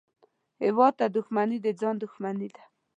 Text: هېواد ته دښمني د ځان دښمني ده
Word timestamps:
هېواد 0.63 0.93
ته 0.99 1.05
دښمني 1.15 1.57
د 1.65 1.67
ځان 1.79 1.95
دښمني 2.03 2.47
ده 2.55 2.63